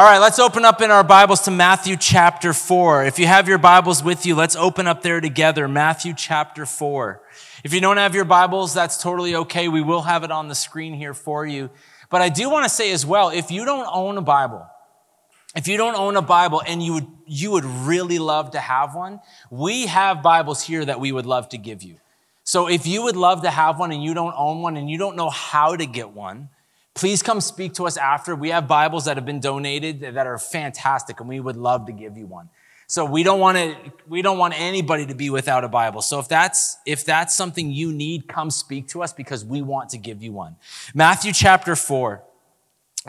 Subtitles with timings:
[0.00, 3.04] All right, let's open up in our Bibles to Matthew chapter 4.
[3.04, 5.68] If you have your Bibles with you, let's open up there together.
[5.68, 7.20] Matthew chapter 4.
[7.64, 9.68] If you don't have your Bibles, that's totally okay.
[9.68, 11.68] We will have it on the screen here for you.
[12.08, 14.66] But I do want to say as well, if you don't own a Bible,
[15.54, 18.94] if you don't own a Bible and you would, you would really love to have
[18.94, 19.20] one,
[19.50, 21.98] we have Bibles here that we would love to give you.
[22.42, 24.96] So if you would love to have one and you don't own one and you
[24.96, 26.48] don't know how to get one,
[26.94, 28.34] Please come speak to us after.
[28.34, 31.92] We have Bibles that have been donated that are fantastic, and we would love to
[31.92, 32.50] give you one.
[32.88, 33.76] So we don't want to,
[34.08, 36.02] we don't want anybody to be without a Bible.
[36.02, 39.90] So if that's, if that's something you need, come speak to us because we want
[39.90, 40.56] to give you one.
[40.92, 42.24] Matthew chapter four.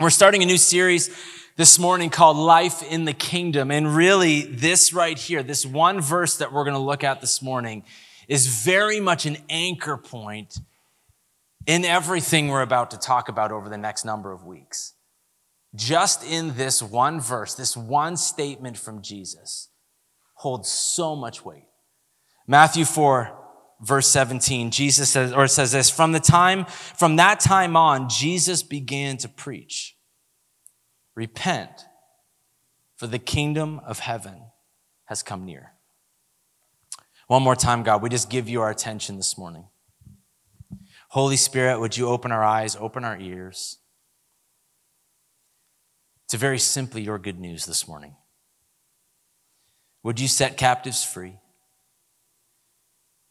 [0.00, 1.10] We're starting a new series
[1.56, 3.70] this morning called Life in the Kingdom.
[3.70, 7.42] And really, this right here, this one verse that we're going to look at this
[7.42, 7.82] morning
[8.26, 10.60] is very much an anchor point
[11.66, 14.94] in everything we're about to talk about over the next number of weeks.
[15.74, 19.68] Just in this one verse, this one statement from Jesus
[20.34, 21.68] holds so much weight.
[22.46, 23.38] Matthew 4,
[23.80, 28.08] verse 17, Jesus says, or it says this, from the time, from that time on,
[28.08, 29.96] Jesus began to preach,
[31.14, 31.86] repent,
[32.96, 34.42] for the kingdom of heaven
[35.06, 35.72] has come near.
[37.28, 39.66] One more time, God, we just give you our attention this morning.
[41.12, 43.76] Holy Spirit, would you open our eyes, open our ears
[46.28, 48.16] to very simply your good news this morning?
[50.02, 51.36] Would you set captives free?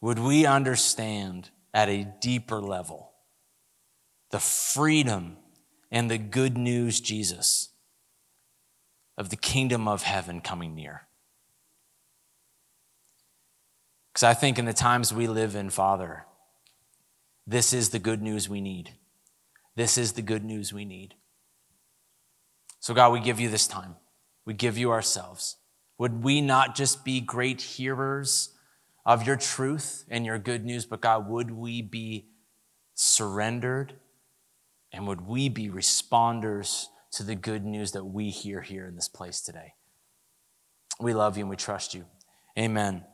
[0.00, 3.14] Would we understand at a deeper level
[4.30, 5.38] the freedom
[5.90, 7.70] and the good news, Jesus,
[9.18, 11.08] of the kingdom of heaven coming near?
[14.12, 16.26] Because I think in the times we live in, Father,
[17.46, 18.90] this is the good news we need.
[19.74, 21.14] This is the good news we need.
[22.80, 23.96] So, God, we give you this time.
[24.44, 25.56] We give you ourselves.
[25.98, 28.54] Would we not just be great hearers
[29.04, 32.28] of your truth and your good news, but God, would we be
[32.94, 33.94] surrendered
[34.92, 39.08] and would we be responders to the good news that we hear here in this
[39.08, 39.74] place today?
[41.00, 42.04] We love you and we trust you.
[42.58, 43.04] Amen.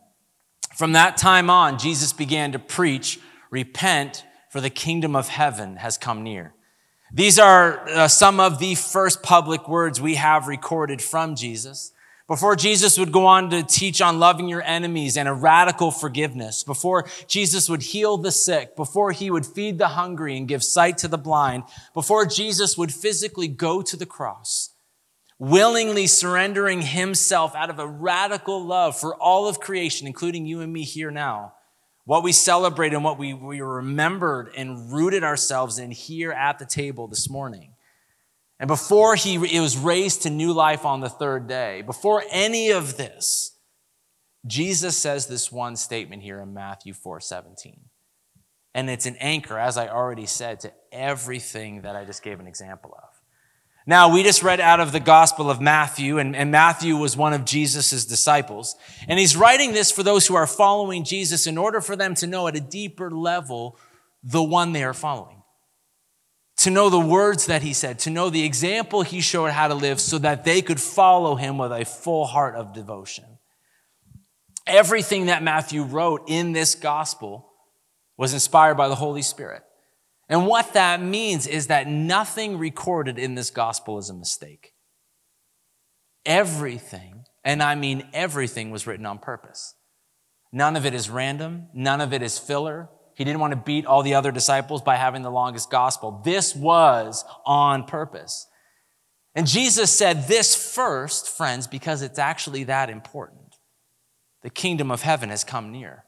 [0.77, 3.19] From that time on, Jesus began to preach
[3.51, 6.55] Repent, for the kingdom of heaven has come near.
[7.13, 11.93] These are uh, some of the first public words we have recorded from Jesus.
[12.27, 16.63] Before Jesus would go on to teach on loving your enemies and a radical forgiveness,
[16.63, 20.99] before Jesus would heal the sick, before he would feed the hungry and give sight
[20.99, 21.63] to the blind,
[21.95, 24.75] before Jesus would physically go to the cross,
[25.39, 30.71] willingly surrendering himself out of a radical love for all of creation, including you and
[30.71, 31.55] me here now,
[32.09, 36.65] what we celebrate and what we, we remembered and rooted ourselves in here at the
[36.65, 37.75] table this morning.
[38.59, 42.71] And before he it was raised to new life on the third day, before any
[42.71, 43.59] of this,
[44.47, 47.79] Jesus says this one statement here in Matthew 4 17.
[48.75, 52.47] And it's an anchor, as I already said, to everything that I just gave an
[52.47, 53.08] example of.
[53.89, 57.33] Now, we just read out of the Gospel of Matthew, and, and Matthew was one
[57.33, 58.77] of Jesus' disciples.
[59.09, 62.27] And he's writing this for those who are following Jesus in order for them to
[62.27, 63.79] know at a deeper level
[64.23, 65.43] the one they are following.
[66.59, 69.75] To know the words that he said, to know the example he showed how to
[69.75, 73.25] live so that they could follow him with a full heart of devotion.
[74.67, 77.51] Everything that Matthew wrote in this gospel
[78.19, 79.63] was inspired by the Holy Spirit.
[80.29, 84.75] And what that means is that nothing recorded in this gospel is a mistake.
[86.27, 89.75] Everything, and I mean everything, was written on purpose.
[90.53, 92.91] None of it is random, none of it is filler.
[93.15, 96.23] He didn't want to beat all the other disciples by having the longest gospel.
[96.25, 98.47] This was on purpose.
[99.35, 103.57] And Jesus said this first, friends, because it's actually that important.
[104.43, 106.05] The kingdom of heaven has come near.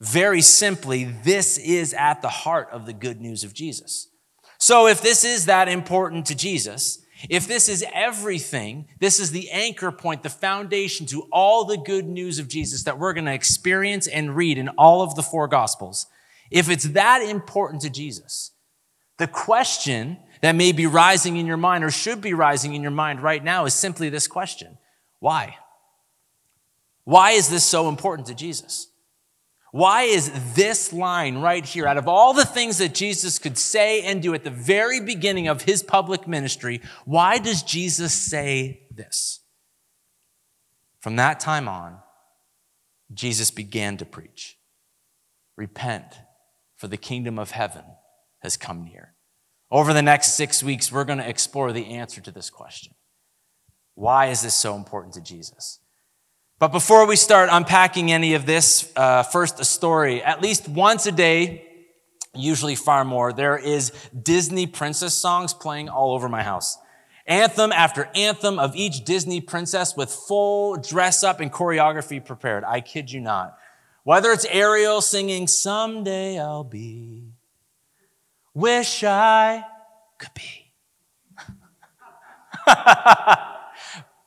[0.00, 4.08] Very simply, this is at the heart of the good news of Jesus.
[4.58, 9.50] So if this is that important to Jesus, if this is everything, this is the
[9.50, 13.32] anchor point, the foundation to all the good news of Jesus that we're going to
[13.32, 16.06] experience and read in all of the four gospels.
[16.50, 18.52] If it's that important to Jesus,
[19.16, 22.92] the question that may be rising in your mind or should be rising in your
[22.92, 24.78] mind right now is simply this question.
[25.18, 25.56] Why?
[27.02, 28.88] Why is this so important to Jesus?
[29.70, 34.02] Why is this line right here, out of all the things that Jesus could say
[34.02, 39.40] and do at the very beginning of his public ministry, why does Jesus say this?
[41.00, 41.98] From that time on,
[43.12, 44.56] Jesus began to preach
[45.56, 46.14] Repent,
[46.76, 47.82] for the kingdom of heaven
[48.42, 49.14] has come near.
[49.72, 52.94] Over the next six weeks, we're going to explore the answer to this question.
[53.94, 55.80] Why is this so important to Jesus?
[56.58, 60.20] But before we start unpacking any of this, uh, first a story.
[60.22, 61.64] At least once a day,
[62.34, 66.76] usually far more, there is Disney princess songs playing all over my house.
[67.28, 72.64] Anthem after anthem of each Disney princess with full dress up and choreography prepared.
[72.64, 73.56] I kid you not.
[74.02, 77.34] Whether it's Ariel singing, Someday I'll be,
[78.52, 79.62] wish I
[80.18, 80.72] could be.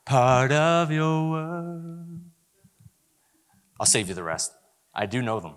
[0.06, 2.11] Part of your world.
[3.82, 4.52] I'll save you the rest.
[4.94, 5.56] I do know them.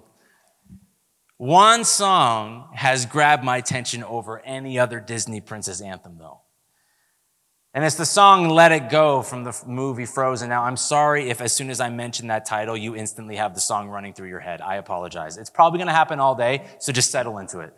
[1.38, 6.42] One song has grabbed my attention over any other Disney princess anthem, though.
[7.76, 10.50] And it's the song Let It Go from the movie Frozen.
[10.50, 13.62] Now, I'm sorry if as soon as I mention that title, you instantly have the
[13.62, 14.60] song running through your head.
[14.60, 15.38] I apologize.
[15.38, 17.76] It's probably going to happen all day, so just settle into it.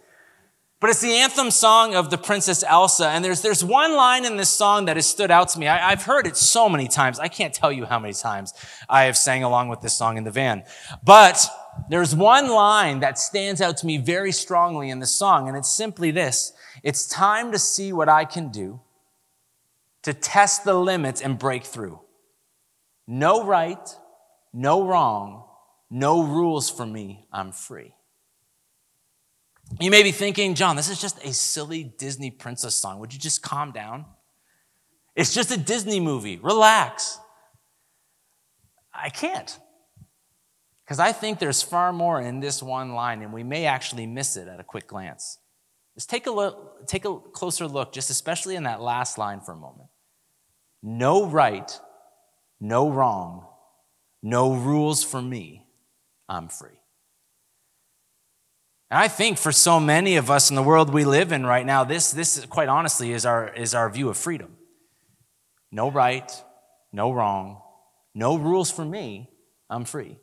[0.80, 3.10] But it's the anthem song of the Princess Elsa.
[3.10, 5.68] And there's, there's one line in this song that has stood out to me.
[5.68, 7.18] I, I've heard it so many times.
[7.18, 8.54] I can't tell you how many times
[8.88, 10.64] I have sang along with this song in the van.
[11.04, 11.48] But
[11.90, 15.72] there's one line that stands out to me very strongly in the song, and it's
[15.72, 16.54] simply this.
[16.84, 18.82] It's time to see what I can do
[20.04, 22.02] to test the limits and break through.
[23.08, 23.90] No right,
[24.54, 25.46] no wrong,
[25.90, 27.26] no rules for me.
[27.32, 27.94] I'm free.
[29.80, 33.00] You may be thinking, John, this is just a silly Disney princess song.
[33.00, 34.06] Would you just calm down?
[35.16, 36.38] It's just a Disney movie.
[36.38, 37.20] Relax.
[38.94, 39.58] I can't.
[40.84, 44.38] Because I think there's far more in this one line, and we may actually miss
[44.38, 45.38] it at a quick glance.
[45.96, 49.52] Just take a look, take a closer look, just especially in that last line for
[49.52, 49.90] a moment.
[50.82, 51.78] No right,
[52.62, 53.48] no wrong,
[54.24, 55.66] no rules for me.
[56.30, 56.77] I'm free.
[58.90, 61.66] And I think for so many of us in the world we live in right
[61.66, 64.56] now, this, this quite honestly is our, is our view of freedom.
[65.72, 66.32] No right,
[66.94, 67.62] no wrong,
[68.16, 69.30] no rules for me.
[69.70, 70.18] I'm free.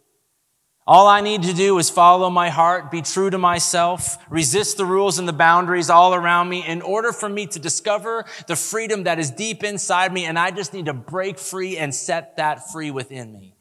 [0.87, 4.85] All I need to do is follow my heart, be true to myself, resist the
[4.85, 9.05] rules and the boundaries all around me in order for me to discover the freedom
[9.05, 10.27] that is deep inside me.
[10.27, 13.57] And I just need to break free and set that free within me.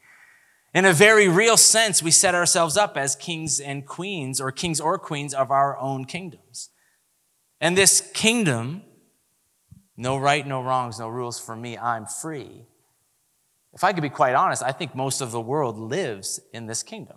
[0.74, 4.80] In a very real sense, we set ourselves up as kings and queens or kings
[4.80, 6.70] or queens of our own kingdoms.
[7.60, 8.82] And this kingdom,
[9.96, 12.66] no right, no wrongs, no rules for me, I'm free
[13.74, 16.82] if I could be quite honest, I think most of the world lives in this
[16.82, 17.16] kingdom.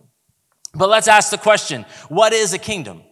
[0.73, 3.03] But let's ask the question what is a kingdom?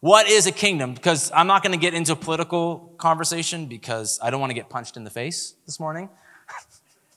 [0.00, 0.94] What is a kingdom?
[0.94, 4.54] Because I'm not going to get into a political conversation because I don't want to
[4.54, 6.08] get punched in the face this morning.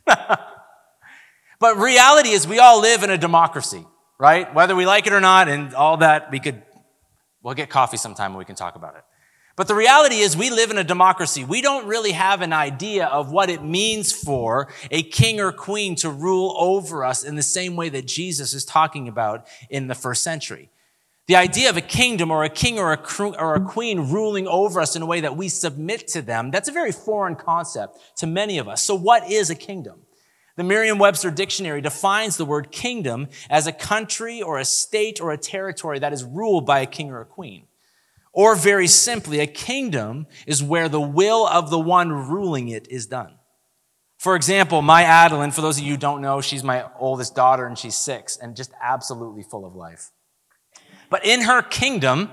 [1.60, 3.86] but reality is, we all live in a democracy,
[4.20, 4.54] right?
[4.54, 6.62] Whether we like it or not, and all that, we could,
[7.44, 9.04] we'll get coffee sometime and we can talk about it.
[9.60, 11.44] But the reality is, we live in a democracy.
[11.44, 15.96] We don't really have an idea of what it means for a king or queen
[15.96, 19.96] to rule over us in the same way that Jesus is talking about in the
[19.96, 20.70] first century.
[21.28, 24.80] The idea of a kingdom or a king or a, or a queen ruling over
[24.80, 28.28] us in a way that we submit to them, that's a very foreign concept to
[28.28, 28.82] many of us.
[28.82, 30.00] So, what is a kingdom?
[30.60, 35.32] The Merriam Webster Dictionary defines the word kingdom as a country or a state or
[35.32, 37.68] a territory that is ruled by a king or a queen.
[38.34, 43.08] Or very simply, a kingdom is where the will of the one ruling it is
[43.08, 43.36] done.
[44.18, 47.66] For example, my Adeline, for those of you who don't know, she's my oldest daughter
[47.66, 50.12] and she's six and just absolutely full of life.
[51.10, 52.32] But in her kingdom,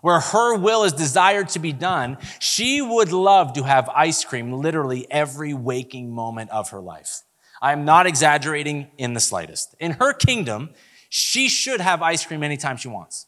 [0.00, 4.54] where her will is desired to be done, she would love to have ice cream
[4.54, 7.24] literally every waking moment of her life.
[7.60, 9.74] I am not exaggerating in the slightest.
[9.80, 10.70] In her kingdom,
[11.08, 13.26] she should have ice cream anytime she wants.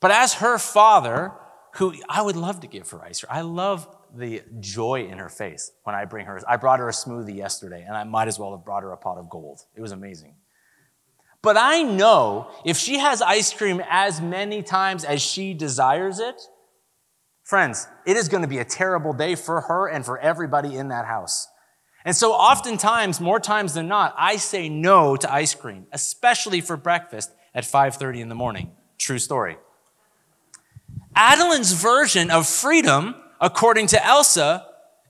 [0.00, 1.32] But as her father,
[1.74, 5.28] who I would love to give her ice cream, I love the joy in her
[5.28, 6.40] face when I bring her.
[6.48, 8.96] I brought her a smoothie yesterday, and I might as well have brought her a
[8.96, 9.60] pot of gold.
[9.76, 10.34] It was amazing.
[11.42, 16.40] But I know if she has ice cream as many times as she desires it,
[17.44, 20.88] friends, it is going to be a terrible day for her and for everybody in
[20.88, 21.46] that house.
[22.04, 26.76] And so oftentimes, more times than not, I say no to ice cream, especially for
[26.76, 28.74] breakfast at 5:30 in the morning.
[28.98, 29.58] True story.
[31.16, 34.66] Adeline's version of freedom, according to Elsa,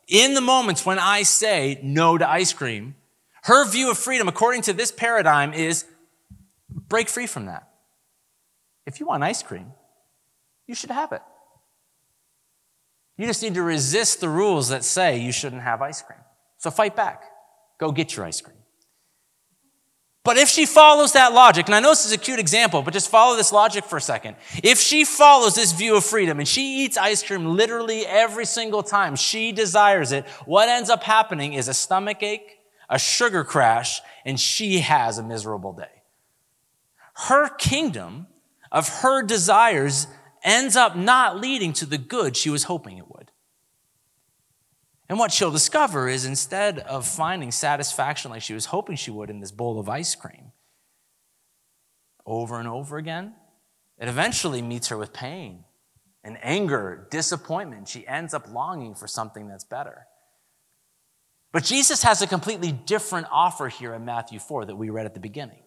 [0.07, 2.97] in the moments when I say no to ice cream,
[3.43, 5.85] her view of freedom, according to this paradigm, is
[6.71, 7.69] break free from that.
[8.87, 9.73] If you want ice cream,
[10.67, 11.23] you should have it.
[13.19, 16.21] You just need to resist the rules that say you shouldn't have ice cream.
[16.59, 17.25] So fight back.
[17.79, 18.57] Go get your ice cream.
[20.25, 22.93] But if she follows that logic, and I know this is a cute example, but
[22.93, 24.37] just follow this logic for a second.
[24.63, 28.83] If she follows this view of freedom and she eats ice cream literally every single
[28.83, 32.59] time she desires it, what ends up happening is a stomach ache,
[32.91, 36.03] a sugar crash, and she has a miserable day.
[37.15, 38.27] Her kingdom
[38.71, 40.09] of her desires
[40.45, 43.18] ends up not leading to the good she was hoping it would.
[45.09, 49.31] And what she'll discover is instead of finding satisfaction like she was hoping she would
[49.31, 50.53] in this bowl of ice cream,
[52.27, 53.35] over and over again,
[53.99, 55.65] it eventually meets her with pain
[56.23, 57.89] and anger, disappointment.
[57.89, 60.07] She ends up longing for something that's better.
[61.53, 65.15] But Jesus has a completely different offer here in Matthew 4 that we read at
[65.15, 65.63] the beginning.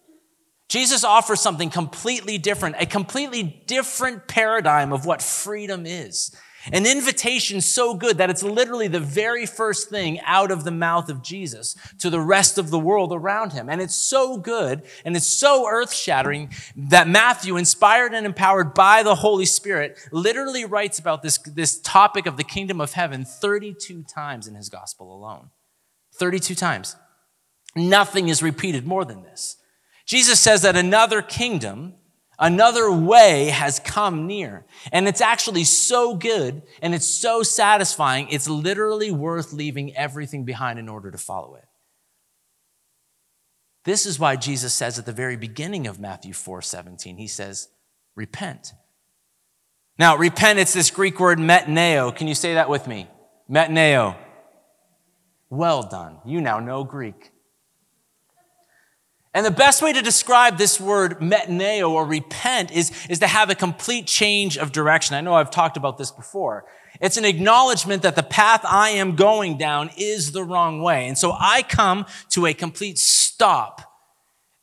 [0.68, 6.34] Jesus offers something completely different, a completely different paradigm of what freedom is.
[6.70, 11.08] An invitation so good that it's literally the very first thing out of the mouth
[11.08, 13.68] of Jesus to the rest of the world around him.
[13.68, 19.02] And it's so good and it's so earth shattering that Matthew, inspired and empowered by
[19.02, 24.04] the Holy Spirit, literally writes about this, this topic of the kingdom of heaven 32
[24.04, 25.50] times in his gospel alone.
[26.14, 26.94] 32 times.
[27.74, 29.56] Nothing is repeated more than this.
[30.06, 31.94] Jesus says that another kingdom
[32.38, 34.64] Another way has come near.
[34.90, 40.78] And it's actually so good and it's so satisfying, it's literally worth leaving everything behind
[40.78, 41.64] in order to follow it.
[43.84, 47.68] This is why Jesus says at the very beginning of Matthew 4 17, he says,
[48.14, 48.72] repent.
[49.98, 52.14] Now, repent, it's this Greek word metanoeo.
[52.14, 53.08] Can you say that with me?
[53.50, 54.16] Metanoeo.
[55.50, 56.18] Well done.
[56.24, 57.31] You now know Greek.
[59.34, 63.48] And the best way to describe this word metanoeo or repent is, is to have
[63.48, 65.16] a complete change of direction.
[65.16, 66.66] I know I've talked about this before.
[67.00, 71.08] It's an acknowledgement that the path I am going down is the wrong way.
[71.08, 73.92] And so I come to a complete stop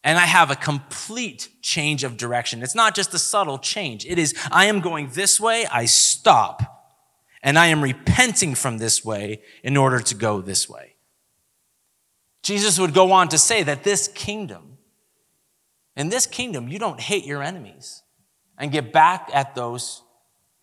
[0.03, 2.61] and I have a complete change of direction.
[2.61, 4.05] It's not just a subtle change.
[4.05, 6.75] It is, I am going this way, I stop.
[7.41, 10.88] And I am repenting from this way in order to go this way.
[12.49, 14.79] Jesus would go on to say that this kingdom,
[15.95, 18.01] in this kingdom, you don't hate your enemies
[18.57, 20.01] and get back at those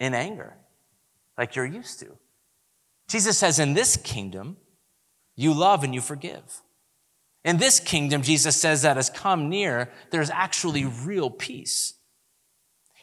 [0.00, 0.56] in anger
[1.38, 2.08] like you're used to.
[3.08, 4.56] Jesus says, in this kingdom,
[5.36, 6.60] you love and you forgive.
[7.44, 11.94] In this kingdom, Jesus says that has come near, there's actually real peace.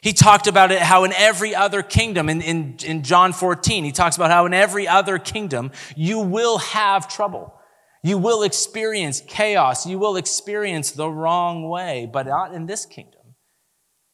[0.02, 3.92] He talked about it how in every other kingdom, in, in, in John 14, he
[3.92, 7.58] talks about how in every other kingdom, you will have trouble.
[8.04, 9.86] You will experience chaos.
[9.86, 13.22] You will experience the wrong way, but not in this kingdom.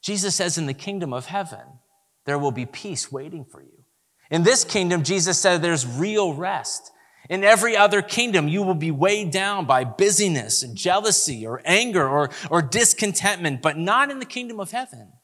[0.00, 1.80] Jesus says in the kingdom of heaven,
[2.24, 3.84] there will be peace waiting for you.
[4.30, 6.92] In this kingdom, Jesus said there's real rest.
[7.28, 12.08] In every other kingdom, you will be weighed down by busyness and jealousy or anger
[12.08, 15.14] or, or discontentment, but not in the kingdom of heaven.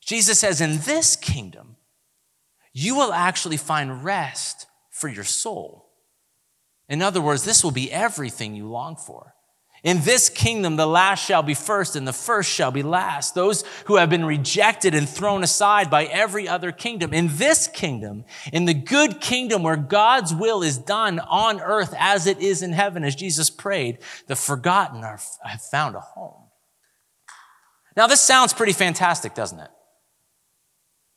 [0.00, 1.74] Jesus says, in this kingdom,
[2.72, 5.81] you will actually find rest for your soul.
[6.92, 9.34] In other words, this will be everything you long for.
[9.82, 13.34] In this kingdom, the last shall be first and the first shall be last.
[13.34, 17.14] Those who have been rejected and thrown aside by every other kingdom.
[17.14, 22.26] In this kingdom, in the good kingdom where God's will is done on earth as
[22.26, 26.44] it is in heaven, as Jesus prayed, the forgotten are, have found a home.
[27.96, 29.70] Now, this sounds pretty fantastic, doesn't it?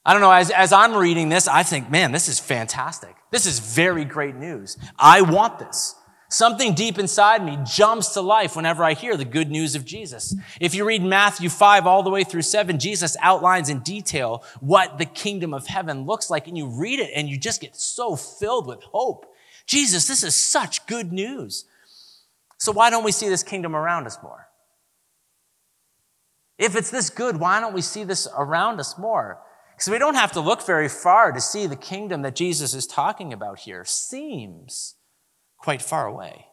[0.06, 3.16] I don't know, as, as I'm reading this, I think, man, this is fantastic.
[3.32, 4.78] This is very great news.
[5.00, 5.96] I want this.
[6.30, 10.36] Something deep inside me jumps to life whenever I hear the good news of Jesus.
[10.60, 14.98] If you read Matthew 5 all the way through 7, Jesus outlines in detail what
[14.98, 18.16] the kingdom of heaven looks like, and you read it and you just get so
[18.16, 19.26] filled with hope.
[19.66, 21.66] Jesus, this is such good news.
[22.58, 24.48] So why don't we see this kingdom around us more?
[26.58, 29.40] If it's this good, why don't we see this around us more?
[29.76, 32.88] Because we don't have to look very far to see the kingdom that Jesus is
[32.88, 34.96] talking about here seems
[35.58, 36.48] quite far away.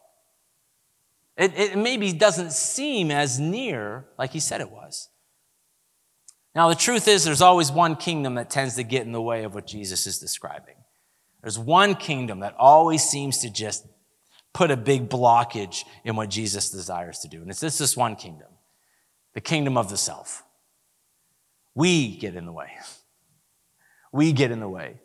[1.37, 5.09] It, it maybe doesn't seem as near like he said it was.
[6.53, 9.43] Now, the truth is, there's always one kingdom that tends to get in the way
[9.43, 10.75] of what Jesus is describing.
[11.41, 13.87] There's one kingdom that always seems to just
[14.53, 17.41] put a big blockage in what Jesus desires to do.
[17.41, 18.47] And it's this, this one kingdom
[19.33, 20.43] the kingdom of the self.
[21.73, 22.69] We get in the way
[24.13, 24.95] we get in the way.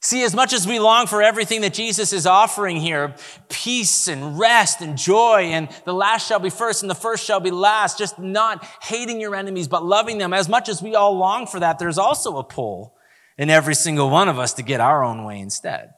[0.00, 3.14] See, as much as we long for everything that Jesus is offering here,
[3.48, 7.40] peace and rest and joy, and the last shall be first and the first shall
[7.40, 11.16] be last, just not hating your enemies, but loving them, as much as we all
[11.16, 12.94] long for that, there's also a pull
[13.36, 15.90] in every single one of us to get our own way instead.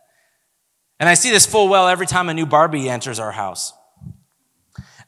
[0.98, 3.72] And I see this full well every time a new Barbie enters our house.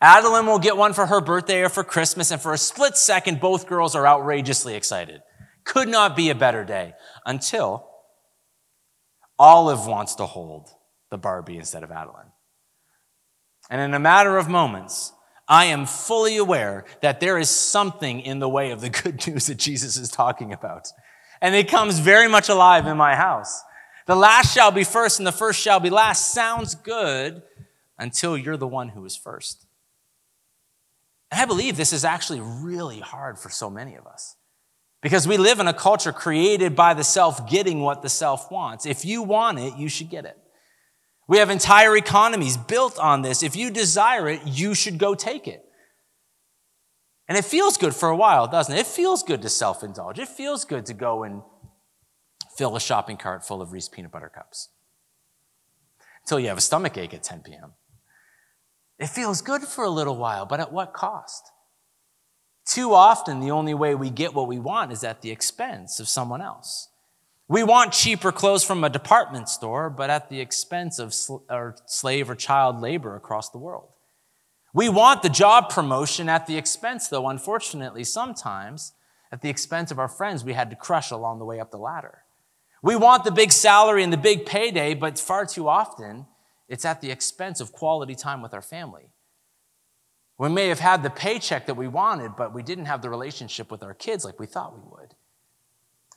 [0.00, 3.40] Adeline will get one for her birthday or for Christmas, and for a split second,
[3.40, 5.20] both girls are outrageously excited.
[5.64, 7.88] Could not be a better day until
[9.38, 10.68] Olive wants to hold
[11.10, 12.30] the Barbie instead of Adeline.
[13.70, 15.12] And in a matter of moments,
[15.48, 19.46] I am fully aware that there is something in the way of the good news
[19.46, 20.88] that Jesus is talking about.
[21.40, 23.62] And it comes very much alive in my house.
[24.06, 27.42] The last shall be first and the first shall be last sounds good
[27.98, 29.66] until you're the one who is first.
[31.30, 34.36] And I believe this is actually really hard for so many of us
[35.02, 38.86] because we live in a culture created by the self getting what the self wants.
[38.86, 40.36] If you want it, you should get it.
[41.26, 43.42] We have entire economies built on this.
[43.42, 45.64] If you desire it, you should go take it.
[47.28, 48.80] And it feels good for a while, doesn't it?
[48.80, 50.18] It feels good to self indulge.
[50.18, 51.42] It feels good to go and
[52.56, 54.70] fill a shopping cart full of Reese peanut butter cups
[56.24, 57.72] until you have a stomach ache at 10 p.m.
[58.98, 61.50] It feels good for a little while, but at what cost?
[62.70, 66.08] Too often, the only way we get what we want is at the expense of
[66.08, 66.88] someone else.
[67.48, 71.74] We want cheaper clothes from a department store, but at the expense of sl- or
[71.86, 73.88] slave or child labor across the world.
[74.72, 78.92] We want the job promotion at the expense, though, unfortunately, sometimes
[79.32, 81.76] at the expense of our friends we had to crush along the way up the
[81.76, 82.22] ladder.
[82.84, 86.26] We want the big salary and the big payday, but far too often,
[86.68, 89.10] it's at the expense of quality time with our family.
[90.40, 93.70] We may have had the paycheck that we wanted, but we didn't have the relationship
[93.70, 95.14] with our kids like we thought we would.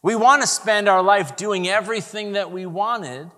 [0.01, 3.29] We want to spend our life doing everything that we wanted,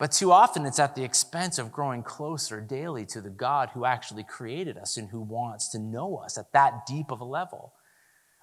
[0.00, 3.84] but too often it's at the expense of growing closer daily to the God who
[3.84, 7.72] actually created us and who wants to know us at that deep of a level.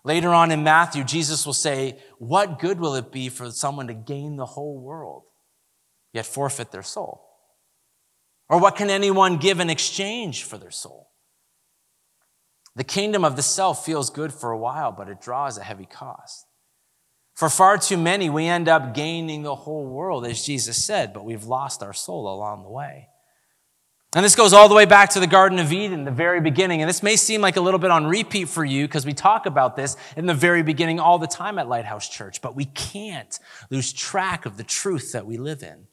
[0.05, 3.93] Later on in Matthew, Jesus will say, What good will it be for someone to
[3.93, 5.23] gain the whole world,
[6.13, 7.27] yet forfeit their soul?
[8.47, 11.10] Or what can anyone give in exchange for their soul?
[12.75, 15.85] The kingdom of the self feels good for a while, but it draws a heavy
[15.85, 16.45] cost.
[17.35, 21.25] For far too many, we end up gaining the whole world, as Jesus said, but
[21.25, 23.09] we've lost our soul along the way.
[24.13, 26.81] And this goes all the way back to the Garden of Eden, the very beginning.
[26.81, 29.45] And this may seem like a little bit on repeat for you because we talk
[29.45, 33.39] about this in the very beginning all the time at Lighthouse Church, but we can't
[33.69, 35.87] lose track of the truth that we live in.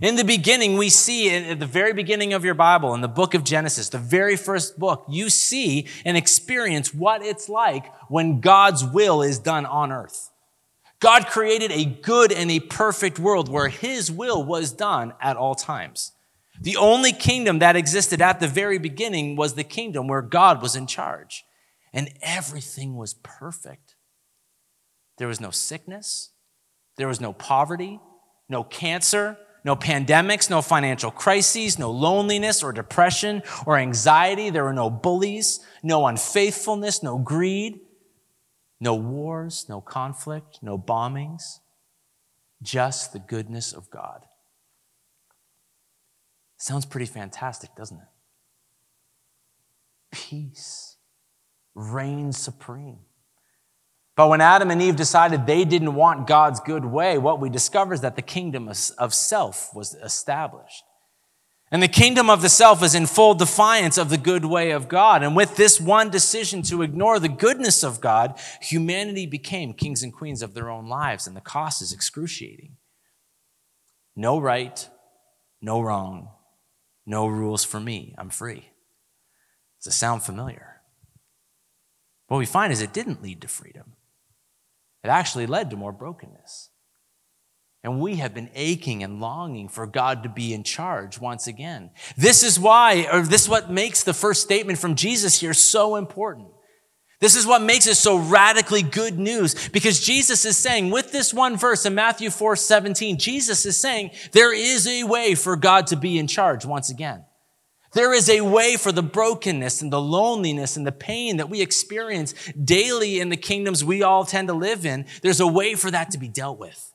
[0.00, 3.34] In the beginning, we see at the very beginning of your Bible, in the book
[3.34, 8.84] of Genesis, the very first book, you see and experience what it's like when God's
[8.84, 10.30] will is done on earth.
[10.98, 15.54] God created a good and a perfect world where his will was done at all
[15.54, 16.12] times.
[16.60, 20.74] The only kingdom that existed at the very beginning was the kingdom where God was
[20.74, 21.44] in charge,
[21.92, 23.94] and everything was perfect.
[25.18, 26.30] There was no sickness,
[26.96, 28.00] there was no poverty,
[28.48, 34.50] no cancer, no pandemics, no financial crises, no loneliness or depression or anxiety.
[34.50, 37.80] There were no bullies, no unfaithfulness, no greed,
[38.80, 41.60] no wars, no conflict, no bombings,
[42.62, 44.26] just the goodness of God.
[46.58, 48.08] Sounds pretty fantastic, doesn't it?
[50.12, 50.96] Peace
[51.74, 52.98] reigns supreme.
[54.16, 57.94] But when Adam and Eve decided they didn't want God's good way, what we discover
[57.94, 60.84] is that the kingdom of self was established.
[61.72, 64.86] And the kingdom of the self is in full defiance of the good way of
[64.86, 65.24] God.
[65.24, 70.12] And with this one decision to ignore the goodness of God, humanity became kings and
[70.12, 72.76] queens of their own lives, and the cost is excruciating.
[74.14, 74.88] No right,
[75.60, 76.28] no wrong,
[77.04, 78.14] no rules for me.
[78.16, 78.68] I'm free.
[79.82, 80.82] Does it sound familiar?
[82.28, 83.94] What we find is it didn't lead to freedom.
[85.04, 86.70] It actually led to more brokenness.
[87.84, 91.90] And we have been aching and longing for God to be in charge once again.
[92.16, 95.96] This is why, or this is what makes the first statement from Jesus here so
[95.96, 96.48] important.
[97.20, 101.32] This is what makes it so radically good news because Jesus is saying with this
[101.32, 105.86] one verse in Matthew 4 17, Jesus is saying there is a way for God
[105.88, 107.24] to be in charge once again.
[107.94, 111.62] There is a way for the brokenness and the loneliness and the pain that we
[111.62, 115.06] experience daily in the kingdoms we all tend to live in.
[115.22, 116.92] There's a way for that to be dealt with.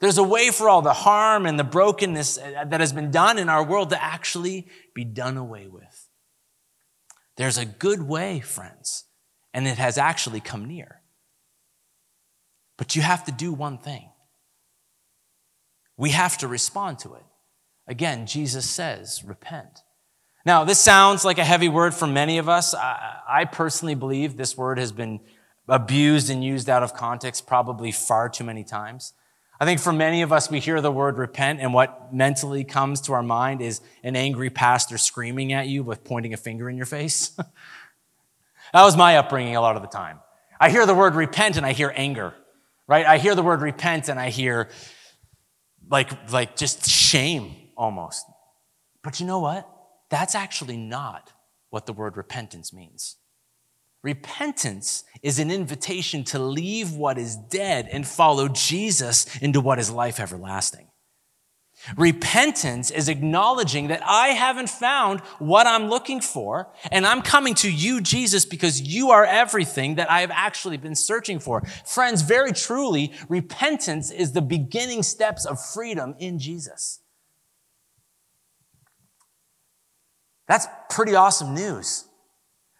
[0.00, 3.38] There's a way for all the harm and the brokenness uh, that has been done
[3.38, 6.08] in our world to actually be done away with.
[7.36, 9.04] There's a good way, friends,
[9.54, 11.02] and it has actually come near.
[12.76, 14.10] But you have to do one thing.
[15.96, 17.24] We have to respond to it.
[17.88, 19.80] Again, Jesus says, repent.
[20.48, 22.72] Now, this sounds like a heavy word for many of us.
[22.72, 25.20] I, personally believe this word has been
[25.68, 29.12] abused and used out of context probably far too many times.
[29.60, 33.02] I think for many of us, we hear the word repent, and what mentally comes
[33.02, 36.78] to our mind is an angry pastor screaming at you with pointing a finger in
[36.78, 37.28] your face.
[37.36, 37.44] that
[38.72, 40.18] was my upbringing a lot of the time.
[40.58, 42.32] I hear the word repent and I hear anger,
[42.86, 43.04] right?
[43.04, 44.70] I hear the word repent and I hear
[45.90, 48.24] like, like just shame almost.
[49.02, 49.74] But you know what?
[50.10, 51.32] That's actually not
[51.70, 53.16] what the word repentance means.
[54.02, 59.90] Repentance is an invitation to leave what is dead and follow Jesus into what is
[59.90, 60.88] life everlasting.
[61.96, 67.70] Repentance is acknowledging that I haven't found what I'm looking for, and I'm coming to
[67.70, 71.62] you, Jesus, because you are everything that I have actually been searching for.
[71.86, 77.00] Friends, very truly, repentance is the beginning steps of freedom in Jesus.
[80.48, 82.06] That's pretty awesome news.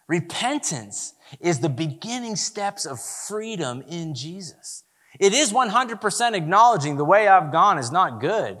[0.07, 4.83] Repentance is the beginning steps of freedom in Jesus.
[5.19, 8.57] It is 100% acknowledging the way I've gone is not good,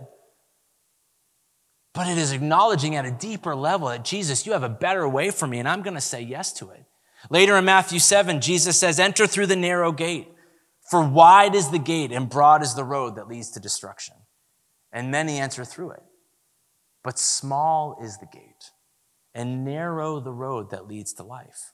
[1.93, 5.31] but it is acknowledging at a deeper level that Jesus, you have a better way
[5.31, 6.85] for me, and I'm going to say yes to it.
[7.31, 10.27] Later in Matthew 7, Jesus says, Enter through the narrow gate,
[10.89, 14.15] for wide is the gate and broad is the road that leads to destruction,
[14.91, 16.03] and many enter through it.
[17.03, 18.71] But small is the gate
[19.33, 21.73] and narrow the road that leads to life,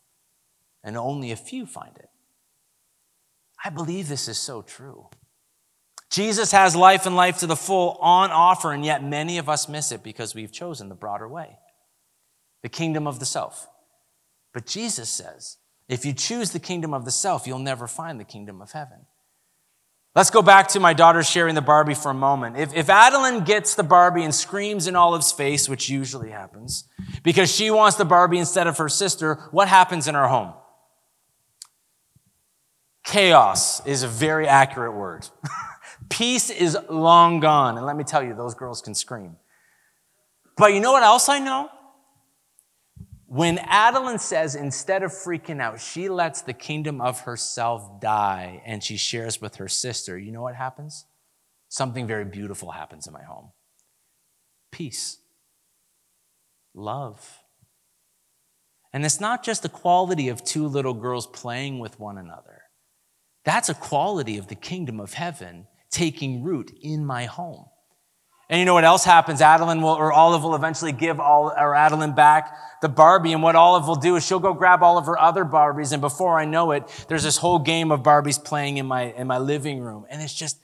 [0.83, 2.09] and only a few find it.
[3.63, 5.07] I believe this is so true.
[6.11, 9.67] Jesus has life and life to the full on offer, and yet many of us
[9.67, 11.57] miss it because we've chosen the broader way
[12.61, 13.67] the kingdom of the self.
[14.51, 18.23] But Jesus says, if you choose the kingdom of the self, you'll never find the
[18.23, 19.05] kingdom of heaven.
[20.15, 22.55] Let's go back to my daughter sharing the Barbie for a moment.
[22.55, 26.85] If, if Adeline gets the Barbie and screams in Olive's face, which usually happens,
[27.21, 30.53] because she wants the Barbie instead of her sister, what happens in our home?
[33.03, 35.27] Chaos is a very accurate word.
[36.09, 37.77] Peace is long gone.
[37.77, 39.35] And let me tell you, those girls can scream.
[40.55, 41.69] But you know what else I know?
[43.35, 48.81] When Adeline says, instead of freaking out, she lets the kingdom of herself die and
[48.81, 51.05] she shares with her sister, you know what happens?
[51.67, 53.51] Something very beautiful happens in my home
[54.71, 55.17] peace,
[56.73, 57.39] love.
[58.93, 62.61] And it's not just the quality of two little girls playing with one another,
[63.43, 67.65] that's a quality of the kingdom of heaven taking root in my home.
[68.49, 69.41] And you know what else happens?
[69.41, 73.33] Adeline will, or Olive will eventually give all, or Adeline back the Barbie.
[73.33, 75.91] And what Olive will do is she'll go grab all of her other Barbies.
[75.91, 79.25] And before I know it, there's this whole game of Barbies playing in my, in
[79.25, 80.05] my living room.
[80.09, 80.59] And it's just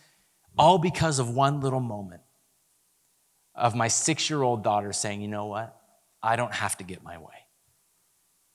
[0.57, 2.21] all because of one little moment
[3.55, 5.75] of my six year old daughter saying, you know what?
[6.21, 7.47] I don't have to get my way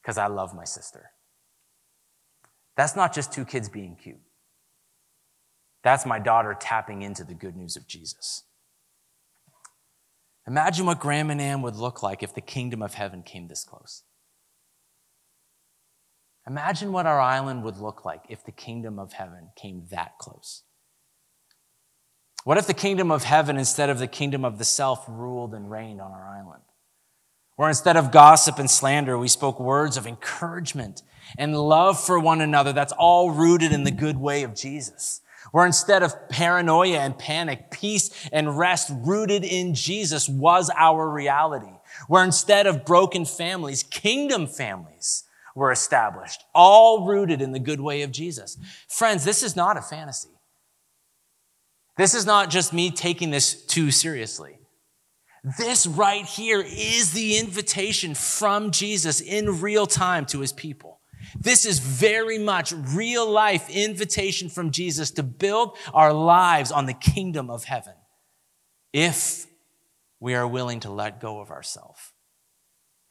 [0.02, 1.10] because I love my sister.
[2.76, 4.20] That's not just two kids being cute.
[5.82, 8.44] That's my daughter tapping into the good news of Jesus.
[10.46, 14.02] Imagine what Grand Manan would look like if the kingdom of heaven came this close.
[16.46, 20.62] Imagine what our island would look like if the kingdom of heaven came that close.
[22.44, 25.68] What if the kingdom of heaven, instead of the kingdom of the self, ruled and
[25.68, 26.62] reigned on our island?
[27.56, 31.02] Where instead of gossip and slander, we spoke words of encouragement
[31.36, 35.22] and love for one another that's all rooted in the good way of Jesus.
[35.52, 41.72] Where instead of paranoia and panic, peace and rest rooted in Jesus was our reality.
[42.08, 48.02] Where instead of broken families, kingdom families were established, all rooted in the good way
[48.02, 48.58] of Jesus.
[48.88, 50.28] Friends, this is not a fantasy.
[51.96, 54.58] This is not just me taking this too seriously.
[55.58, 60.95] This right here is the invitation from Jesus in real time to his people.
[61.38, 66.94] This is very much real life invitation from Jesus to build our lives on the
[66.94, 67.94] kingdom of heaven
[68.92, 69.46] if
[70.20, 72.12] we are willing to let go of ourselves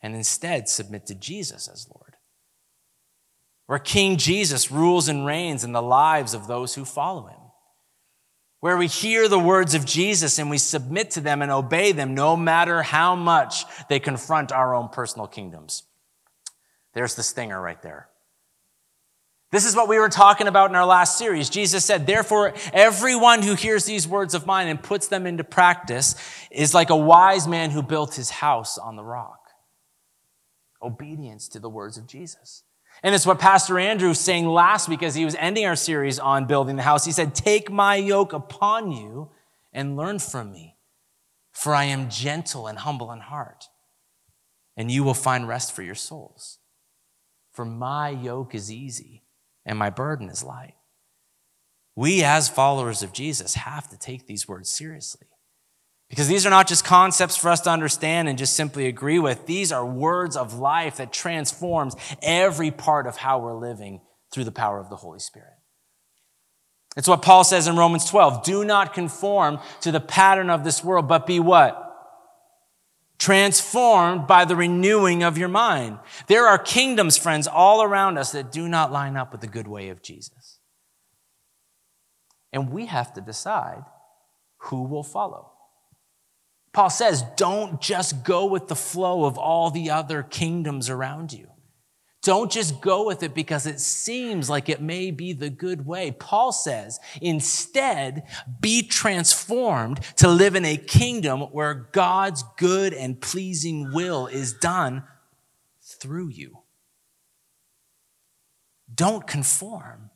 [0.02, 2.16] and instead submit to Jesus as Lord.
[3.68, 7.40] Where King Jesus rules and reigns in the lives of those who follow him.
[8.60, 12.16] Where we hear the words of Jesus and we submit to them and obey them
[12.16, 15.84] no matter how much they confront our own personal kingdoms.
[16.96, 18.08] There's the stinger right there.
[19.52, 21.50] This is what we were talking about in our last series.
[21.50, 26.16] Jesus said, Therefore, everyone who hears these words of mine and puts them into practice
[26.50, 29.40] is like a wise man who built his house on the rock.
[30.82, 32.64] Obedience to the words of Jesus.
[33.04, 36.18] And it's what Pastor Andrew was saying last week as he was ending our series
[36.18, 37.06] on building the house.
[37.06, 39.30] He said, Take my yoke upon you
[39.72, 40.78] and learn from me,
[41.52, 43.66] for I am gentle and humble in heart,
[44.78, 46.60] and you will find rest for your souls.
[47.56, 49.24] For my yoke is easy
[49.66, 50.76] and my burden is light.
[51.96, 55.28] We, as followers of Jesus, have to take these words seriously.
[56.10, 59.46] Because these are not just concepts for us to understand and just simply agree with.
[59.46, 64.52] These are words of life that transforms every part of how we're living through the
[64.52, 65.54] power of the Holy Spirit.
[66.98, 68.44] It's what Paul says in Romans 12.
[68.44, 71.85] Do not conform to the pattern of this world, but be what?
[73.26, 75.98] Transformed by the renewing of your mind.
[76.28, 79.68] There are kingdoms, friends, all around us that do not line up with the good
[79.68, 80.60] way of Jesus.
[82.54, 83.84] And we have to decide
[84.58, 85.54] who will follow.
[86.72, 91.48] Paul says, don't just go with the flow of all the other kingdoms around you.
[92.26, 96.10] Don't just go with it because it seems like it may be the good way.
[96.10, 98.24] Paul says, instead,
[98.60, 105.04] be transformed to live in a kingdom where God's good and pleasing will is done
[105.84, 106.64] through you.
[108.92, 110.10] Don't conform,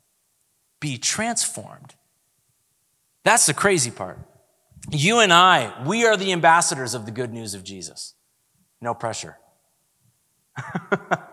[0.79, 1.93] be transformed.
[3.23, 4.17] That's the crazy part.
[4.89, 8.15] You and I, we are the ambassadors of the good news of Jesus.
[8.81, 9.37] No pressure.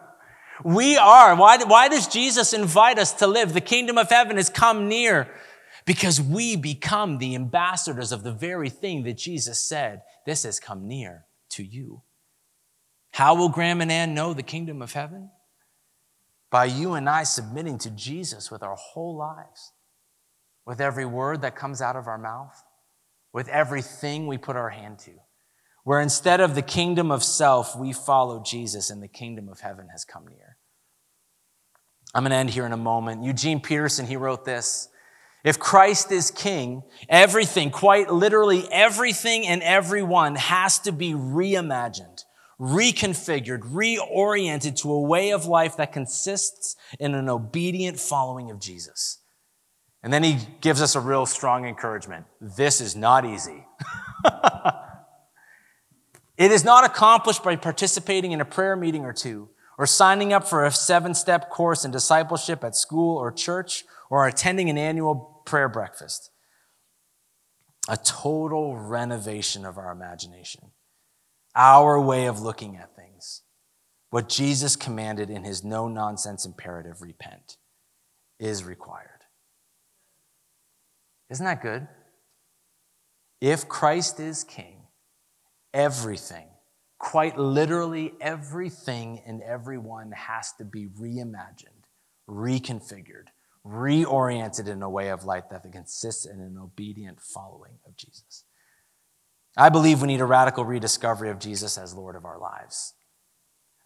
[0.66, 1.36] We are.
[1.36, 3.54] Why, why does Jesus invite us to live?
[3.54, 5.32] The kingdom of heaven has come near
[5.84, 10.88] because we become the ambassadors of the very thing that Jesus said, this has come
[10.88, 12.02] near to you.
[13.12, 15.30] How will Grand Manan know the kingdom of heaven?
[16.50, 19.70] By you and I submitting to Jesus with our whole lives,
[20.66, 22.60] with every word that comes out of our mouth,
[23.32, 25.12] with everything we put our hand to
[25.86, 29.86] where instead of the kingdom of self, we follow Jesus and the kingdom of heaven
[29.92, 30.56] has come near.
[32.12, 33.22] I'm going to end here in a moment.
[33.22, 34.88] Eugene Peterson, he wrote this.
[35.44, 42.24] If Christ is king, everything, quite literally everything and everyone has to be reimagined,
[42.60, 49.20] reconfigured, reoriented to a way of life that consists in an obedient following of Jesus.
[50.02, 52.26] And then he gives us a real strong encouragement.
[52.40, 53.64] This is not easy.
[56.36, 60.46] It is not accomplished by participating in a prayer meeting or two, or signing up
[60.46, 65.42] for a seven step course in discipleship at school or church, or attending an annual
[65.46, 66.30] prayer breakfast.
[67.88, 70.72] A total renovation of our imagination,
[71.54, 73.42] our way of looking at things.
[74.10, 77.56] What Jesus commanded in his no nonsense imperative, repent,
[78.38, 79.24] is required.
[81.30, 81.88] Isn't that good?
[83.40, 84.75] If Christ is king,
[85.76, 86.48] everything,
[86.98, 91.84] quite literally everything and everyone has to be reimagined,
[92.28, 93.28] reconfigured,
[93.64, 98.44] reoriented in a way of life that consists in an obedient following of Jesus.
[99.54, 102.94] I believe we need a radical rediscovery of Jesus as Lord of our lives.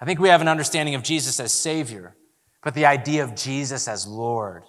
[0.00, 2.16] I think we have an understanding of Jesus as Savior,
[2.62, 4.62] but the idea of Jesus as Lord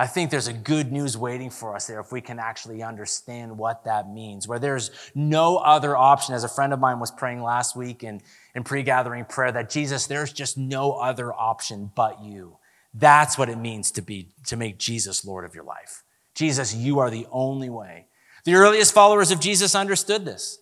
[0.00, 3.58] I think there's a good news waiting for us there if we can actually understand
[3.58, 6.36] what that means, where there's no other option.
[6.36, 8.20] As a friend of mine was praying last week in,
[8.54, 12.58] in pre gathering prayer, that Jesus, there's just no other option but you.
[12.94, 16.04] That's what it means to be, to make Jesus Lord of your life.
[16.32, 18.06] Jesus, you are the only way.
[18.44, 20.60] The earliest followers of Jesus understood this.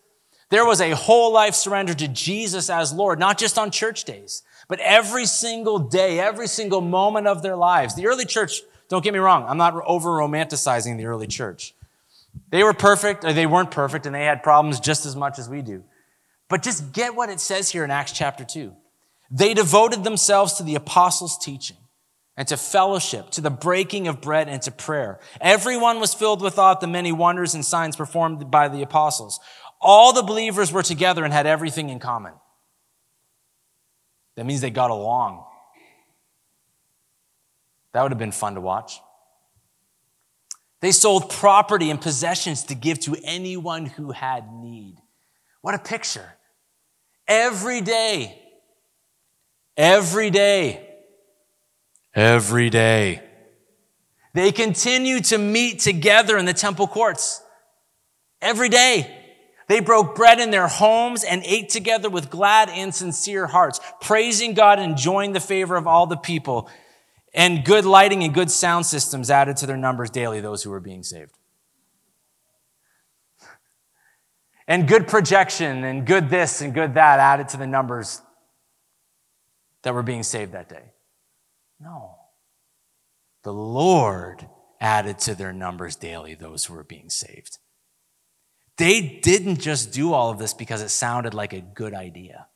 [0.49, 4.43] There was a whole life surrender to Jesus as Lord, not just on church days,
[4.67, 7.95] but every single day, every single moment of their lives.
[7.95, 11.75] The early church don't get me wrong, I'm not over romanticizing the early church.
[12.51, 15.49] They were perfect, or they weren't perfect, and they had problems just as much as
[15.49, 15.85] we do.
[16.49, 18.73] But just get what it says here in Acts chapter 2.
[19.31, 21.79] They devoted themselves to the apostles' teaching
[22.37, 25.19] and to fellowship, to the breaking of bread and to prayer.
[25.41, 29.41] Everyone was filled with awe at the many wonders and signs performed by the apostles.
[29.81, 32.35] All the believers were together and had everything in common.
[34.37, 35.46] That means they got along.
[37.97, 39.01] That would have been fun to watch.
[40.83, 44.97] They sold property and possessions to give to anyone who had need.
[45.63, 46.35] What a picture.
[47.27, 48.39] Every day,
[49.79, 50.87] every day,
[52.15, 53.23] every day.
[54.35, 57.41] They continue to meet together in the temple courts.
[58.43, 59.11] Every day.
[59.69, 64.53] They broke bread in their homes and ate together with glad and sincere hearts, praising
[64.53, 66.69] God and enjoying the favor of all the people
[67.37, 70.81] and good lighting and good sound systems added to their numbers daily, those who were
[70.81, 71.39] being saved.
[74.67, 78.23] And good projection and good this and good that added to the numbers
[79.83, 80.93] that were being saved that day.
[81.79, 82.17] No.
[83.45, 84.49] The Lord
[84.81, 87.59] added to their numbers daily those who were being saved.
[88.79, 92.49] They didn't just do all of this because it sounded like a good idea.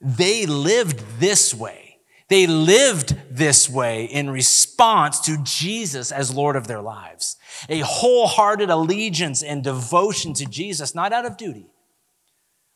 [0.00, 1.87] They lived this way
[2.28, 7.36] They lived this way in response to Jesus as Lord of their lives.
[7.68, 11.70] A wholehearted allegiance and devotion to Jesus, not out of duty,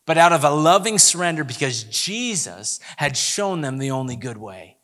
[0.07, 4.79] but out of a loving surrender because Jesus had shown them the only good way.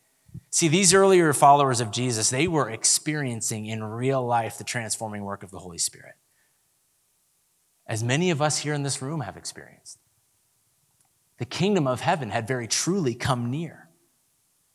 [0.51, 5.43] See, these earlier followers of Jesus, they were experiencing in real life the transforming work
[5.43, 6.15] of the Holy Spirit,
[7.87, 9.99] as many of us here in this room have experienced.
[11.39, 13.88] The kingdom of heaven had very truly come near.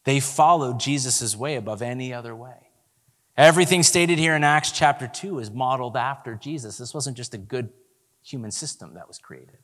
[0.04, 2.70] They followed Jesus' way above any other way.
[3.38, 6.78] Everything stated here in Acts chapter 2 is modeled after Jesus.
[6.78, 7.70] This wasn't just a good
[8.22, 9.58] human system that was created.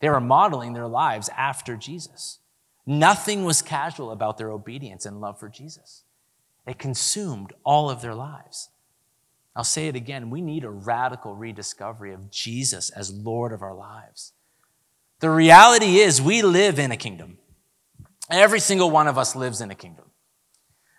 [0.00, 2.38] They were modeling their lives after Jesus.
[2.86, 6.04] Nothing was casual about their obedience and love for Jesus.
[6.66, 8.70] It consumed all of their lives.
[9.56, 13.74] I'll say it again we need a radical rediscovery of Jesus as Lord of our
[13.74, 14.32] lives.
[15.20, 17.38] The reality is, we live in a kingdom.
[18.30, 20.06] Every single one of us lives in a kingdom.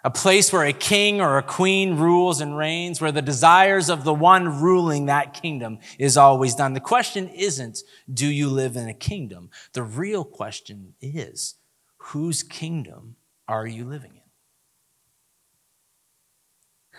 [0.03, 4.05] A place where a king or a queen rules and reigns, where the desires of
[4.05, 6.73] the one ruling that kingdom is always done.
[6.73, 7.79] The question isn't,
[8.13, 9.49] do you live in a kingdom?
[9.73, 11.55] The real question is,
[11.97, 14.21] whose kingdom are you living in?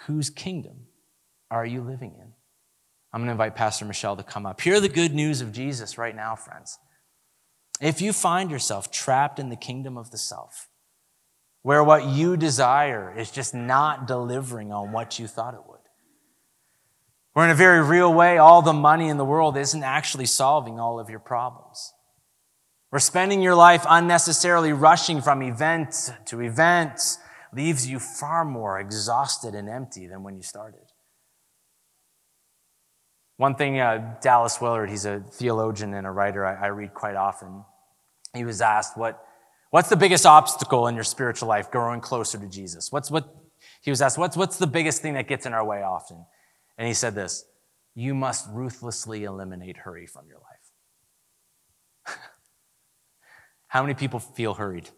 [0.06, 0.88] Whose kingdom
[1.50, 2.32] are you living in?
[3.12, 4.60] I'm going to invite Pastor Michelle to come up.
[4.60, 6.78] Hear the good news of Jesus right now, friends.
[7.80, 10.68] If you find yourself trapped in the kingdom of the self,
[11.62, 15.78] where what you desire is just not delivering on what you thought it would,
[17.34, 20.80] where in a very real way, all the money in the world isn't actually solving
[20.80, 21.92] all of your problems.
[22.90, 27.00] Where spending your life unnecessarily rushing from event to event
[27.52, 30.80] leaves you far more exhausted and empty than when you started.
[33.38, 37.16] One thing, uh, Dallas Willard, he's a theologian and a writer I, I read quite
[37.16, 37.64] often.
[38.34, 39.24] He was asked, what,
[39.70, 42.90] What's the biggest obstacle in your spiritual life growing closer to Jesus?
[42.90, 43.34] What's what
[43.82, 46.24] he was asked, what's, what's the biggest thing that gets in our way often?
[46.78, 47.44] And he said this
[47.94, 50.38] You must ruthlessly eliminate hurry from your
[52.06, 52.16] life.
[53.68, 54.88] How many people feel hurried?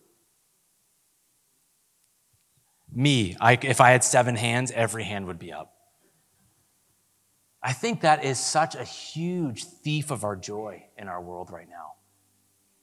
[2.93, 5.73] Me, I, if I had seven hands, every hand would be up.
[7.63, 11.69] I think that is such a huge thief of our joy in our world right
[11.69, 11.93] now.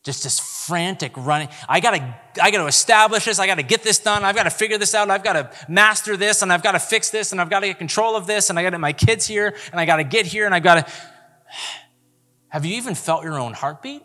[0.03, 1.49] Just this frantic running.
[1.67, 3.39] I gotta, I gotta establish this.
[3.39, 4.23] I gotta get this done.
[4.23, 5.09] I've gotta figure this out.
[5.09, 8.27] I've gotta master this and I've gotta fix this and I've gotta get control of
[8.27, 10.85] this and I gotta my kids here and I gotta get here and I've gotta.
[12.49, 14.03] Have you even felt your own heartbeat?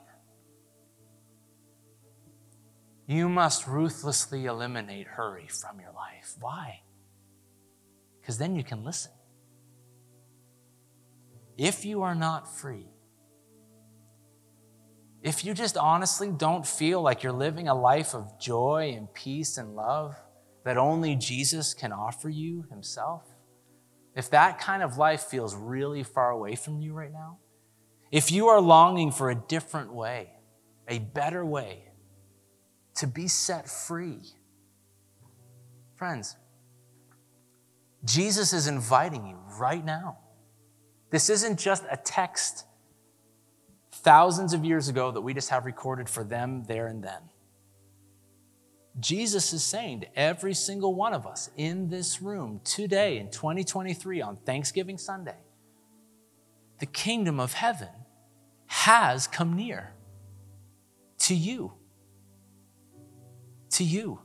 [3.07, 6.35] You must ruthlessly eliminate hurry from your life.
[6.41, 6.81] Why?
[8.21, 9.13] Because then you can listen.
[11.63, 12.89] If you are not free,
[15.23, 19.59] if you just honestly don't feel like you're living a life of joy and peace
[19.59, 20.17] and love
[20.65, 23.23] that only Jesus can offer you himself,
[24.17, 27.39] if that kind of life feels really far away from you right now,
[28.11, 30.33] if you are longing for a different way,
[30.89, 31.85] a better way,
[32.97, 34.19] to be set free.
[35.95, 36.35] Friends,
[38.05, 40.19] Jesus is inviting you right now.
[41.13, 42.65] This isn't just a text
[43.93, 47.21] thousands of years ago that we just have recorded for them there and then.
[48.99, 54.21] Jesus is saying to every single one of us in this room today in 2023
[54.21, 55.37] on Thanksgiving Sunday,
[56.81, 57.89] the kingdom of heaven
[58.67, 59.93] has come near
[61.21, 61.75] to you
[63.73, 64.21] to you.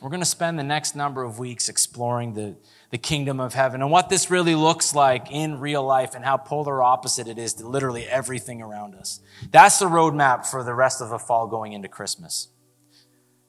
[0.00, 2.56] We're going to spend the next number of weeks exploring the,
[2.90, 6.36] the kingdom of heaven and what this really looks like in real life and how
[6.36, 9.20] polar opposite it is to literally everything around us.
[9.50, 12.48] That's the roadmap for the rest of the fall going into Christmas.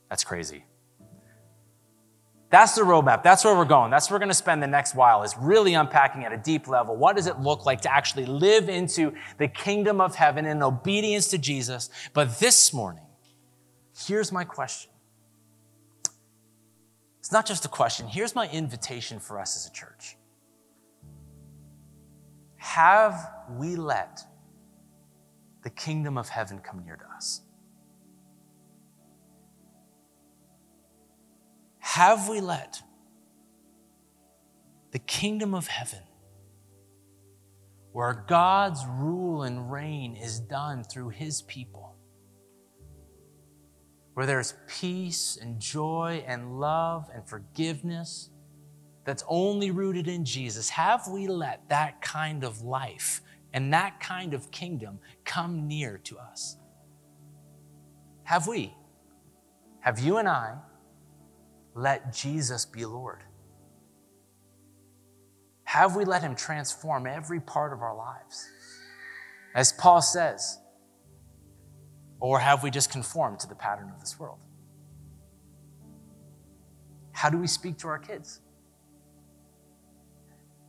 [0.09, 0.65] That's crazy.
[2.49, 3.21] That's the roadmap.
[3.21, 3.91] That's where we're going.
[3.91, 6.67] That's where we're going to spend the next while is really unpacking at a deep
[6.67, 6.97] level.
[6.97, 11.27] What does it look like to actually live into the kingdom of heaven in obedience
[11.27, 11.91] to Jesus?
[12.13, 13.03] But this morning,
[14.07, 14.91] Here's my question.
[17.19, 18.07] It's not just a question.
[18.07, 20.17] Here's my invitation for us as a church.
[22.55, 23.15] Have
[23.51, 24.21] we let
[25.63, 27.41] the kingdom of heaven come near to us?
[31.79, 32.81] Have we let
[34.91, 36.03] the kingdom of heaven,
[37.91, 41.88] where God's rule and reign is done through his people,
[44.19, 48.29] where there's peace and joy and love and forgiveness
[49.05, 53.21] that's only rooted in Jesus, have we let that kind of life
[53.53, 56.57] and that kind of kingdom come near to us?
[58.23, 58.75] Have we?
[59.79, 60.55] Have you and I
[61.73, 63.23] let Jesus be Lord?
[65.63, 68.49] Have we let him transform every part of our lives?
[69.55, 70.58] As Paul says,
[72.19, 74.39] or have we just conformed to the pattern of this world?
[77.11, 78.41] How do we speak to our kids?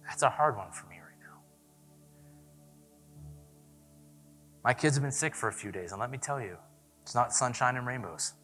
[0.07, 1.38] That's a hard one for me right now.
[4.64, 6.57] My kids have been sick for a few days, and let me tell you,
[7.03, 8.32] it's not sunshine and rainbows.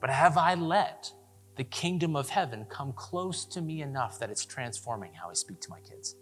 [0.00, 1.12] But have I let
[1.56, 5.60] the kingdom of heaven come close to me enough that it's transforming how I speak
[5.60, 6.16] to my kids?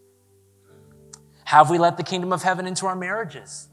[1.45, 3.69] Have we let the kingdom of heaven into our marriages?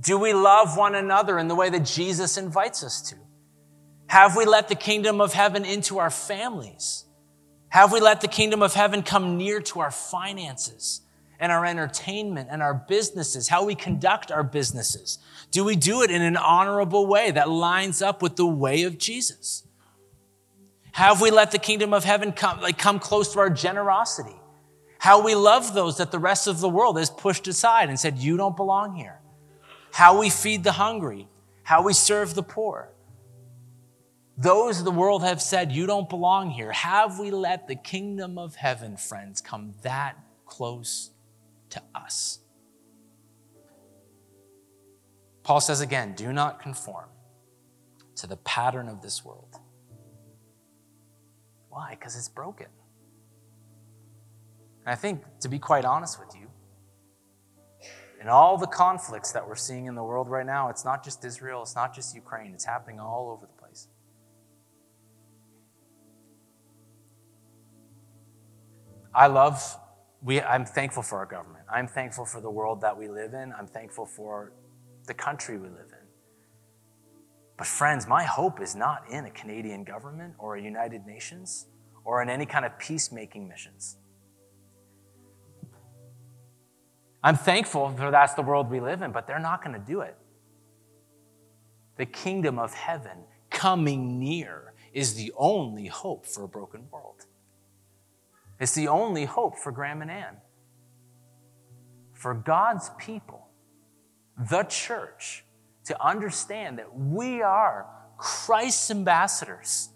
[0.00, 3.16] Do we love one another in the way that Jesus invites us to?
[4.08, 7.04] Have we let the kingdom of heaven into our families?
[7.68, 11.00] Have we let the kingdom of heaven come near to our finances
[11.38, 15.18] and our entertainment and our businesses, how we conduct our businesses?
[15.50, 18.98] Do we do it in an honorable way that lines up with the way of
[18.98, 19.64] Jesus?
[20.92, 24.36] Have we let the kingdom of heaven come, like, come close to our generosity?
[24.98, 28.18] How we love those that the rest of the world has pushed aside and said,
[28.18, 29.15] You don't belong here.
[29.96, 31.26] How we feed the hungry,
[31.62, 32.90] how we serve the poor.
[34.36, 36.70] Those the world have said, You don't belong here.
[36.70, 41.12] Have we let the kingdom of heaven, friends, come that close
[41.70, 42.40] to us?
[45.42, 47.08] Paul says again, Do not conform
[48.16, 49.56] to the pattern of this world.
[51.70, 51.96] Why?
[51.98, 52.66] Because it's broken.
[54.84, 56.45] And I think, to be quite honest with you,
[58.20, 61.24] in all the conflicts that we're seeing in the world right now, it's not just
[61.24, 63.88] Israel, it's not just Ukraine, it's happening all over the place.
[69.14, 69.78] I love,
[70.22, 71.64] we, I'm thankful for our government.
[71.72, 73.52] I'm thankful for the world that we live in.
[73.58, 74.52] I'm thankful for
[75.06, 76.06] the country we live in.
[77.56, 81.66] But, friends, my hope is not in a Canadian government or a United Nations
[82.04, 83.96] or in any kind of peacemaking missions.
[87.26, 90.02] I'm thankful for that's the world we live in, but they're not going to do
[90.02, 90.16] it.
[91.96, 97.26] The kingdom of heaven coming near is the only hope for a broken world.
[98.60, 100.36] It's the only hope for Grand Manan.
[102.12, 103.48] For God's people,
[104.38, 105.44] the church,
[105.86, 109.88] to understand that we are Christ's ambassadors.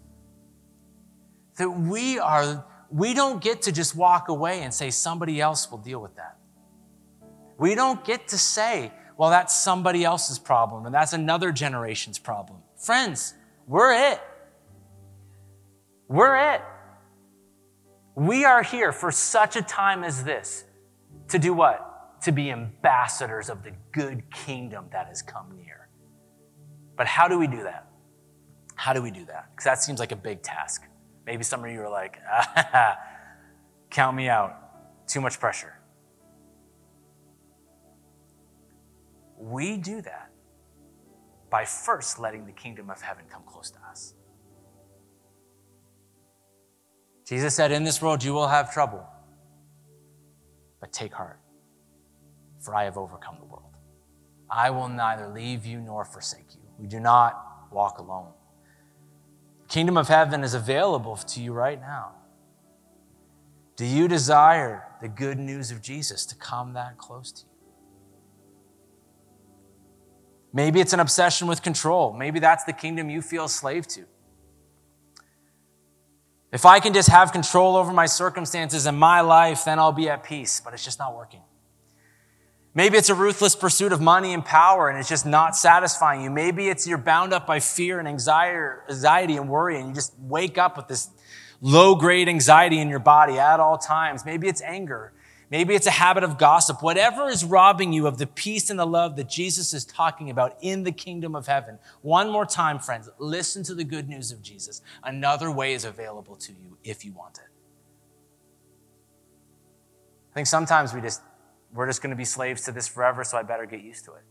[1.59, 5.79] That we are, we don't get to just walk away and say somebody else will
[5.79, 6.40] deal with that.
[7.61, 12.61] We don't get to say, well, that's somebody else's problem and that's another generation's problem.
[12.79, 13.35] Friends,
[13.67, 14.21] we're it.
[16.09, 16.63] We're it.
[18.15, 20.65] We are here for such a time as this
[21.29, 22.23] to do what?
[22.23, 25.91] To be ambassadors of the good kingdom that has come near.
[26.97, 27.89] But how do we do that?
[28.75, 29.51] How do we do that?
[29.51, 30.85] Because that seems like a big task.
[31.27, 32.99] Maybe some of you are like, ah,
[33.91, 35.07] count me out.
[35.07, 35.75] Too much pressure.
[39.41, 40.31] We do that
[41.49, 44.15] by first letting the kingdom of heaven come close to us.
[47.27, 49.07] Jesus said, In this world you will have trouble,
[50.79, 51.41] but take heart,
[52.61, 53.75] for I have overcome the world.
[54.51, 56.61] I will neither leave you nor forsake you.
[56.79, 58.33] We do not walk alone.
[59.63, 62.13] The kingdom of heaven is available to you right now.
[63.77, 67.50] Do you desire the good news of Jesus to come that close to you?
[70.53, 72.13] Maybe it's an obsession with control.
[72.13, 74.05] Maybe that's the kingdom you feel slave to.
[76.53, 80.09] If I can just have control over my circumstances and my life, then I'll be
[80.09, 81.43] at peace, but it's just not working.
[82.75, 86.31] Maybe it's a ruthless pursuit of money and power and it's just not satisfying you.
[86.31, 90.57] Maybe it's you're bound up by fear and anxiety and worry and you just wake
[90.57, 91.09] up with this
[91.61, 94.25] low grade anxiety in your body at all times.
[94.25, 95.13] Maybe it's anger.
[95.51, 96.81] Maybe it's a habit of gossip.
[96.81, 100.57] Whatever is robbing you of the peace and the love that Jesus is talking about
[100.61, 101.81] in the kingdom of heaven.
[102.03, 104.81] One more time, friends, listen to the good news of Jesus.
[105.03, 107.51] Another way is available to you if you want it.
[110.31, 111.21] I think sometimes we just
[111.73, 114.13] we're just going to be slaves to this forever, so I better get used to
[114.13, 114.23] it.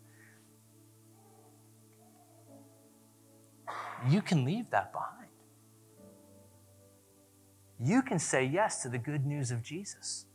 [4.09, 5.15] You can leave that behind.
[7.82, 10.26] You can say yes to the good news of Jesus.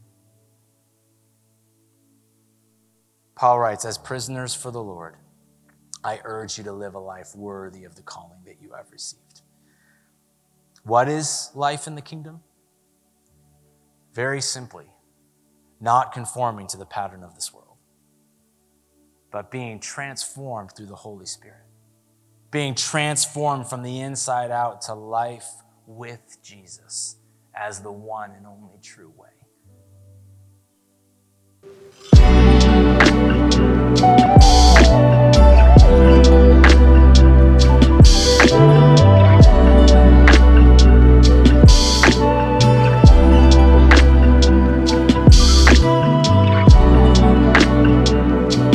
[3.45, 5.17] Paul writes, As prisoners for the Lord,
[6.03, 9.43] I urge you to live a life worthy of the calling that you have received.
[10.83, 12.41] What is life in the kingdom?
[14.15, 14.87] Very simply,
[15.79, 17.77] not conforming to the pattern of this world,
[19.31, 21.67] but being transformed through the Holy Spirit,
[22.51, 25.51] being transformed from the inside out to life
[25.87, 27.17] with Jesus
[27.55, 29.29] as the one and only true way.
[34.01, 35.24] Bye.